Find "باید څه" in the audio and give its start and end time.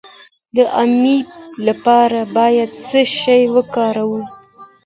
2.37-3.01